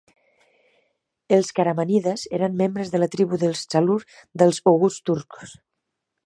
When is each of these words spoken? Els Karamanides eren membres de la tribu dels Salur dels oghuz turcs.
Els 1.35 1.51
Karamanides 1.59 2.23
eren 2.37 2.57
membres 2.63 2.93
de 2.95 3.03
la 3.03 3.09
tribu 3.17 3.39
dels 3.45 3.61
Salur 3.75 3.99
dels 4.45 4.63
oghuz 4.73 4.99
turcs. 5.13 5.55